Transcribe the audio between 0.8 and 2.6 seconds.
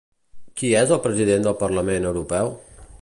el president del Parlament Europeu?